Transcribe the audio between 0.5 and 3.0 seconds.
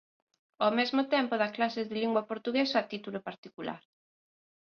Ao mesmo tempo dá clases de Lingua Portuguesa a